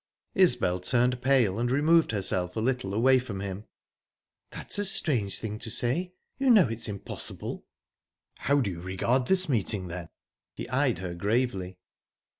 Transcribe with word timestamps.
Isbel 0.33 0.79
turned 0.79 1.21
pale, 1.21 1.59
and 1.59 1.69
removed 1.69 2.11
herself 2.11 2.55
a 2.55 2.59
little 2.59 2.95
away 2.95 3.19
from 3.19 3.39
him. 3.39 3.65
"That's 4.49 4.79
a 4.79 4.85
strange 4.85 5.37
thing 5.37 5.59
to 5.59 5.69
say. 5.69 6.13
You 6.39 6.49
know 6.49 6.67
it's 6.67 6.89
impossible." 6.89 7.67
"How 8.39 8.61
do 8.61 8.71
you 8.71 8.81
regard 8.81 9.27
this 9.27 9.47
meeting, 9.47 9.89
then?" 9.89 10.09
He 10.55 10.67
eyed 10.69 10.97
her 10.97 11.13
gravely. 11.13 11.77